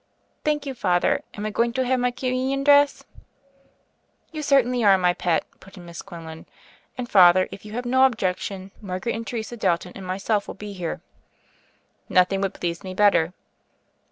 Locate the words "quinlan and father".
6.01-7.47